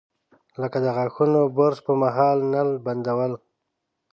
لکه 0.61 0.77
د 0.85 0.87
غاښونو 0.95 1.41
برش 1.57 1.77
پر 1.85 1.95
مهال 2.01 2.37
نل 2.53 2.69
بندول. 2.85 3.31